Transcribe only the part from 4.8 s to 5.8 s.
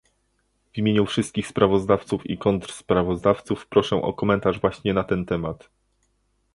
na ten temat